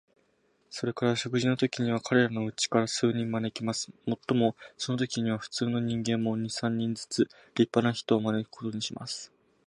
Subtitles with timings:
[0.71, 3.91] それから食事のときには、彼等のうちから数人招きます。
[4.07, 7.21] もっともそのときには、普通の人間も、二三人ずつ
[7.53, 9.31] 立派な人を招くことにします。